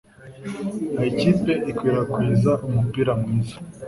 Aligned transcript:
aha 0.95 1.05
ikipe 1.11 1.53
ikwirakwiza 1.71 2.51
umupira 2.67 3.11
mwiza 3.21 3.55